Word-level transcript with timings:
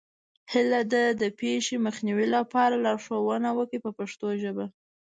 هیله 0.51 0.81
ده 0.93 1.03
د 1.21 1.23
پېښې 1.39 1.75
مخنیوي 1.85 2.27
لپاره 2.35 2.81
لارښوونه 2.85 3.49
وکړئ 3.57 3.79
په 3.85 3.91
پښتو 3.99 4.27
ژبه. 4.41 4.65